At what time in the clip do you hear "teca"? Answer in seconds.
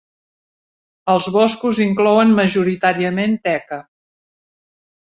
3.47-3.83